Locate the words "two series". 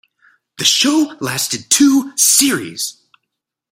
1.69-3.03